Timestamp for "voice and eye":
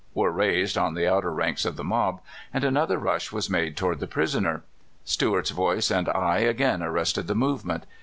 5.51-6.39